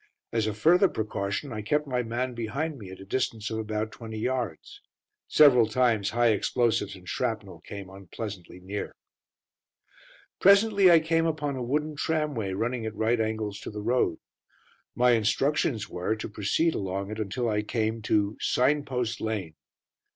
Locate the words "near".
8.61-8.95